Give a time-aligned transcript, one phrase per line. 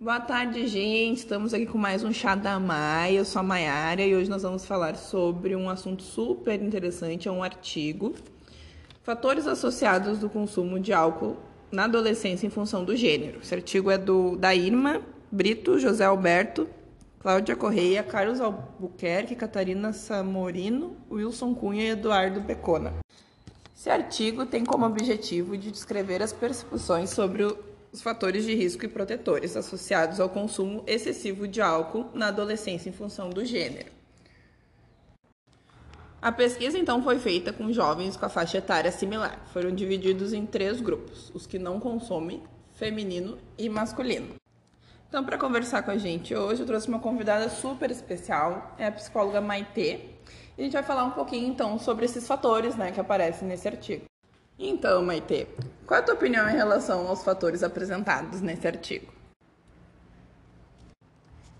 [0.00, 1.18] Boa tarde, gente.
[1.18, 3.18] Estamos aqui com mais um Chá da Maia.
[3.18, 7.30] Eu sou a Maiara e hoje nós vamos falar sobre um assunto super interessante, é
[7.32, 8.14] um artigo.
[9.02, 11.36] Fatores associados do consumo de álcool
[11.70, 13.38] na adolescência em função do gênero.
[13.40, 15.00] Esse artigo é do da Irma
[15.30, 16.68] Brito, José Alberto,
[17.20, 22.94] Cláudia Correia, Carlos Albuquerque, Catarina Samorino, Wilson Cunha e Eduardo Pecona.
[23.74, 27.44] Esse artigo tem como objetivo de descrever as percepções sobre
[27.92, 32.92] os fatores de risco e protetores associados ao consumo excessivo de álcool na adolescência em
[32.92, 33.92] função do gênero.
[36.22, 39.44] A pesquisa então foi feita com jovens com a faixa etária similar.
[39.52, 44.36] Foram divididos em três grupos: os que não consomem, feminino e masculino.
[45.08, 48.92] Então, para conversar com a gente hoje, eu trouxe uma convidada super especial, é a
[48.92, 50.00] psicóloga Maitê,
[50.56, 53.68] e a gente vai falar um pouquinho então sobre esses fatores né, que aparecem nesse
[53.68, 54.11] artigo.
[54.64, 55.48] Então, Maite,
[55.84, 59.12] qual é a tua opinião em relação aos fatores apresentados nesse artigo?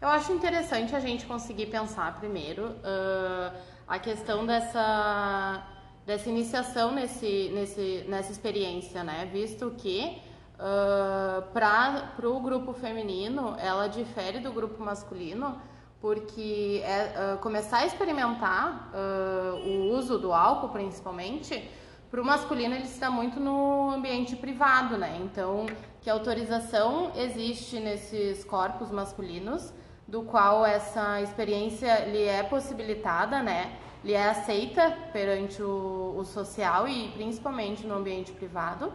[0.01, 3.59] Eu acho interessante a gente conseguir pensar primeiro uh,
[3.89, 5.67] a questão dessa,
[6.07, 9.29] dessa iniciação nesse, nesse, nessa experiência, né?
[9.33, 10.23] Visto que
[10.55, 15.61] uh, para o grupo feminino ela difere do grupo masculino
[16.01, 21.69] porque é, uh, começar a experimentar uh, o uso do álcool, principalmente,
[22.13, 25.19] para o masculino ele está muito no ambiente privado, né?
[25.23, 25.65] Então,
[26.03, 29.73] que autorização existe nesses corpos masculinos,
[30.07, 33.79] do qual essa experiência lhe é possibilitada, né?
[34.05, 38.93] Lhe é aceita perante o, o social e principalmente no ambiente privado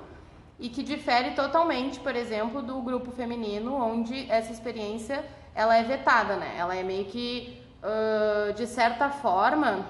[0.59, 6.35] e que difere totalmente, por exemplo, do grupo feminino, onde essa experiência ela é vetada,
[6.35, 6.53] né?
[6.55, 9.87] Ela é meio que, uh, de certa forma,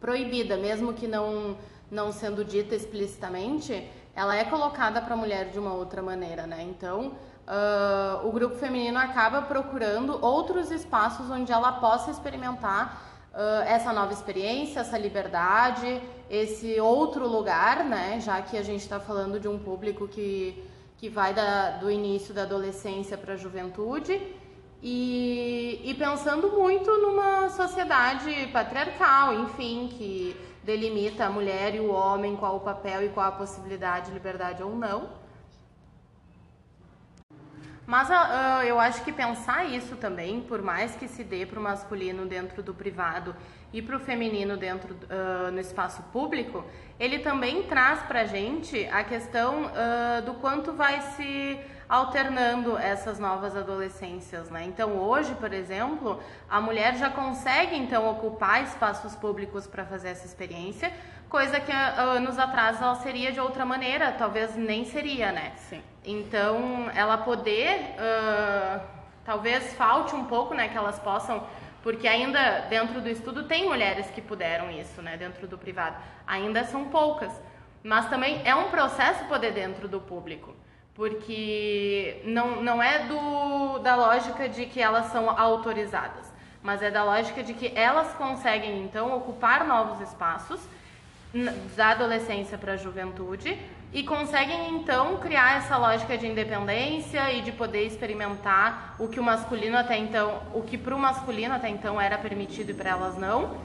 [0.00, 1.58] proibida, mesmo que não,
[1.90, 6.62] não sendo dita explicitamente, ela é colocada para a mulher de uma outra maneira, né?
[6.62, 7.12] Então,
[7.46, 14.12] uh, o grupo feminino acaba procurando outros espaços onde ela possa experimentar uh, essa nova
[14.12, 18.20] experiência, essa liberdade, esse outro lugar, né?
[18.20, 20.62] Já que a gente está falando de um público que,
[20.98, 24.20] que vai da, do início da adolescência para a juventude
[24.82, 32.36] e, e pensando muito numa sociedade patriarcal, enfim, que delimita a mulher e o homem,
[32.36, 35.19] qual o papel e qual a possibilidade de liberdade ou não.
[37.90, 41.62] Mas uh, eu acho que pensar isso também, por mais que se dê para o
[41.62, 43.34] masculino dentro do privado
[43.72, 46.64] e para o feminino dentro uh, no espaço público,
[47.00, 51.58] ele também traz para a gente a questão uh, do quanto vai se
[51.88, 54.62] alternando essas novas adolescências, né?
[54.66, 60.26] Então hoje, por exemplo, a mulher já consegue então ocupar espaços públicos para fazer essa
[60.26, 60.92] experiência,
[61.28, 65.54] coisa que anos atrás ela seria de outra maneira, talvez nem seria, né?
[65.56, 65.82] Sim.
[66.04, 68.80] Então ela poder, uh,
[69.24, 71.44] talvez falte um pouco, né, que elas possam
[71.82, 75.96] porque ainda dentro do estudo tem mulheres que puderam isso, né, dentro do privado.
[76.26, 77.32] Ainda são poucas,
[77.82, 80.54] mas também é um processo poder dentro do público
[81.00, 86.30] porque não, não é do, da lógica de que elas são autorizadas,
[86.62, 90.60] mas é da lógica de que elas conseguem então ocupar novos espaços
[91.74, 93.58] da adolescência para a juventude
[93.92, 99.22] e conseguem então criar essa lógica de independência e de poder experimentar o que o
[99.22, 103.16] masculino até então, o que para o masculino até então era permitido e para elas
[103.18, 103.56] não,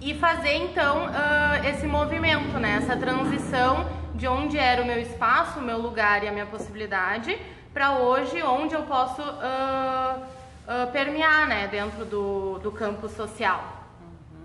[0.00, 5.60] e fazer então uh, esse movimento, né, essa transição de onde era o meu espaço,
[5.60, 7.38] o meu lugar e a minha possibilidade,
[7.72, 13.88] para hoje, onde eu posso uh, uh, permear né, dentro do, do campo social.
[14.00, 14.42] Uhum.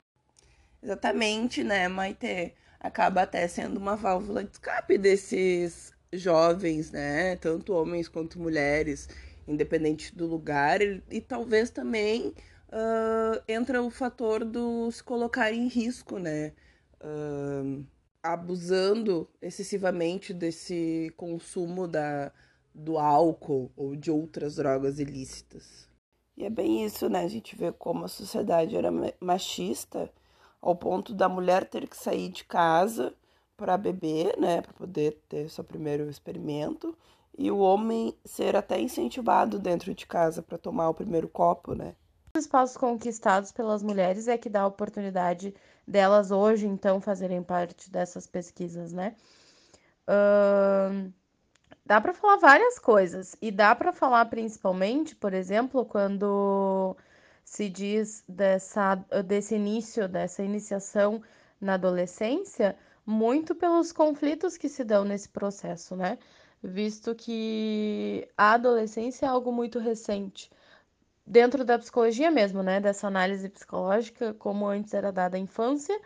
[0.81, 2.53] Exatamente, né, Maite?
[2.79, 7.35] Acaba até sendo uma válvula de escape desses jovens, né?
[7.37, 9.09] Tanto homens quanto mulheres,
[9.47, 12.33] independente do lugar, e, e talvez também
[12.69, 16.53] uh, entra o fator do se colocar em risco, né?
[17.01, 17.85] Uh,
[18.21, 22.31] abusando excessivamente desse consumo da,
[22.73, 25.87] do álcool ou de outras drogas ilícitas.
[26.35, 27.21] E é bem isso, né?
[27.21, 30.11] A gente vê como a sociedade era machista
[30.67, 33.13] ao ponto da mulher ter que sair de casa
[33.55, 36.93] para beber, né, para poder ter seu primeiro experimento,
[37.37, 41.95] e o homem ser até incentivado dentro de casa para tomar o primeiro copo, né?
[42.35, 45.55] Os espaços conquistados pelas mulheres é que dá a oportunidade
[45.87, 49.15] delas hoje, então, fazerem parte dessas pesquisas, né?
[50.03, 51.13] Uh,
[51.85, 56.97] dá para falar várias coisas e dá para falar principalmente, por exemplo, quando
[57.47, 58.95] se diz dessa,
[59.25, 61.23] desse início, dessa iniciação
[61.61, 66.17] na adolescência, muito pelos conflitos que se dão nesse processo, né?
[66.61, 70.51] visto que a adolescência é algo muito recente.
[71.25, 72.81] Dentro da psicologia mesmo, né?
[72.81, 75.97] Dessa análise psicológica, como antes era dada a infância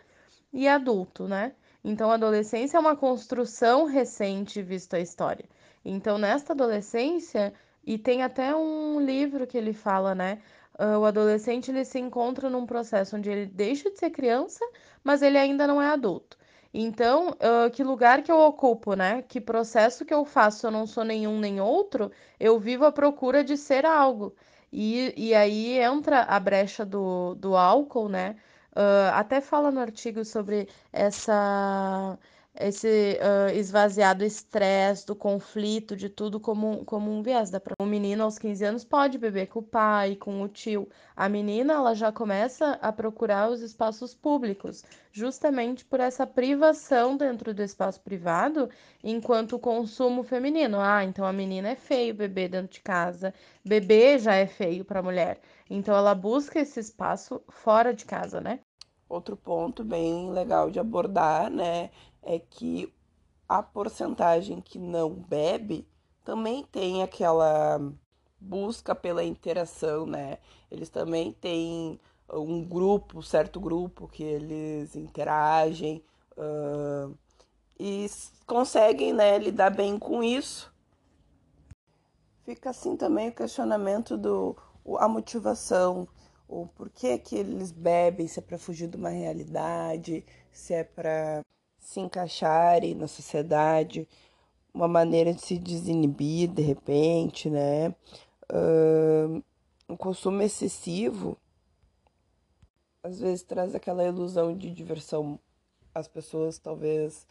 [0.52, 1.54] e adulto, né?
[1.82, 5.44] Então, a adolescência é uma construção recente, visto a história.
[5.84, 7.52] Então, nesta adolescência,
[7.84, 10.40] e tem até um livro que ele fala, né?
[10.78, 14.64] Uh, o adolescente ele se encontra num processo onde ele deixa de ser criança,
[15.04, 16.38] mas ele ainda não é adulto.
[16.74, 19.22] Então, uh, que lugar que eu ocupo, né?
[19.22, 22.10] Que processo que eu faço, eu não sou nenhum nem outro,
[22.40, 24.34] eu vivo à procura de ser algo.
[24.72, 28.36] E, e aí entra a brecha do, do álcool, né?
[28.74, 32.18] Uh, até fala no artigo sobre essa
[32.54, 37.50] esse uh, esvaziar do estresse, do conflito, de tudo como, como um viés.
[37.80, 40.86] Um menino aos 15 anos pode beber com o pai, com o tio.
[41.16, 47.54] A menina ela já começa a procurar os espaços públicos, justamente por essa privação dentro
[47.54, 48.68] do espaço privado,
[49.02, 50.78] enquanto o consumo feminino.
[50.78, 53.32] Ah, então a menina é feio beber dentro de casa,
[53.64, 55.40] beber já é feio para a mulher.
[55.70, 58.60] Então ela busca esse espaço fora de casa, né?
[59.08, 61.90] Outro ponto bem legal de abordar, né,
[62.22, 62.92] é que
[63.48, 65.86] a porcentagem que não bebe
[66.24, 67.80] também tem aquela
[68.40, 70.38] busca pela interação, né?
[70.70, 72.00] Eles também têm
[72.32, 76.02] um grupo, certo grupo que eles interagem
[76.36, 77.14] uh,
[77.78, 78.06] e
[78.46, 80.72] conseguem, né, lidar bem com isso.
[82.44, 84.56] Fica assim também o questionamento do
[84.98, 86.08] a motivação,
[86.48, 91.42] o porquê que eles bebem, se é para fugir de uma realidade, se é para
[91.82, 94.08] se encaixarem na sociedade,
[94.72, 97.90] uma maneira de se desinibir de repente, né?
[98.50, 99.42] Uh,
[99.88, 101.36] o consumo excessivo
[103.02, 105.38] às vezes traz aquela ilusão de diversão.
[105.94, 107.26] As pessoas talvez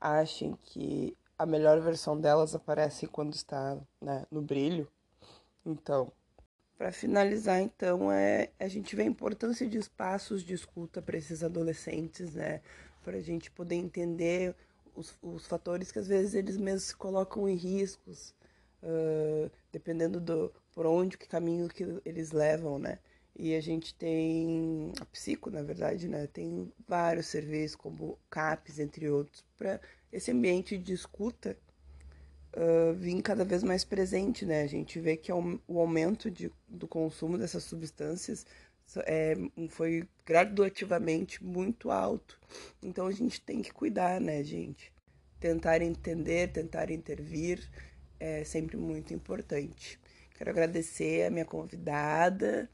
[0.00, 4.86] achem que a melhor versão delas aparece quando está né, no brilho.
[5.64, 6.12] Então,
[6.76, 11.42] para finalizar, então, é, a gente vê a importância de espaços de escuta para esses
[11.42, 12.60] adolescentes, né?
[13.04, 14.56] Para a gente poder entender
[14.96, 18.34] os, os, fatores que às vezes eles mesmos se colocam em riscos,
[18.82, 22.98] uh, dependendo do por onde, que caminho que eles levam, né?
[23.36, 26.26] E a gente tem a Psico, na verdade, né?
[26.26, 29.80] Tem vários serviços, como CAPES, entre outros, para
[30.12, 31.56] esse ambiente de escuta
[32.56, 34.62] uh, vir cada vez mais presente, né?
[34.62, 38.46] A gente vê que é o aumento de, do consumo dessas substâncias
[39.04, 39.34] é,
[39.68, 42.38] foi graduativamente muito alto.
[42.82, 44.92] Então a gente tem que cuidar, né, gente?
[45.40, 47.68] Tentar entender, tentar intervir
[48.18, 49.98] é sempre muito importante.
[50.36, 52.68] Quero agradecer a minha convidada,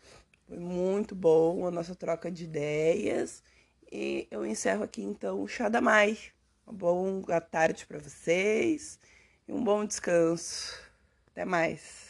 [0.46, 3.42] foi muito bom a nossa troca de ideias.
[3.90, 6.16] E eu encerro aqui então o Chá da Mai.
[6.66, 8.98] Uma boa tarde para vocês
[9.48, 10.78] e um bom descanso.
[11.32, 12.09] Até mais.